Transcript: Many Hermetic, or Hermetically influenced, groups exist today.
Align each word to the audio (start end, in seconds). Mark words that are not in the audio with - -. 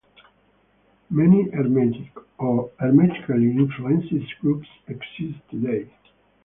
Many 1.11 1.51
Hermetic, 1.51 2.17
or 2.39 2.71
Hermetically 2.79 3.51
influenced, 3.51 4.11
groups 4.41 4.67
exist 4.87 5.37
today. 5.51 5.91